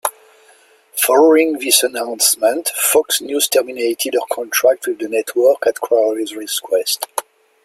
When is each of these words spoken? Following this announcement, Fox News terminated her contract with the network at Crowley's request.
Following 0.95 1.59
this 1.59 1.83
announcement, 1.83 2.69
Fox 2.69 3.21
News 3.21 3.47
terminated 3.47 4.15
her 4.15 4.19
contract 4.33 4.87
with 4.87 4.97
the 4.97 5.07
network 5.07 5.67
at 5.67 5.75
Crowley's 5.79 6.33
request. 6.35 7.05